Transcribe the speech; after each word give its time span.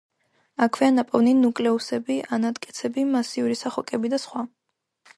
აქვეა 0.65 0.93
ნაპოვნი 0.95 1.33
ნუკლეუსები, 1.41 2.17
ანატკეცები, 2.39 3.07
მასიური 3.13 3.63
სახოკები 3.65 4.17
და 4.17 4.25
სხვა. 4.29 4.49